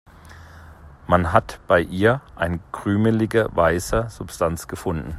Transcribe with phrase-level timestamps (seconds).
[1.05, 5.09] Man hat bei ihr eine krümelige, weiße Substanz gefunden.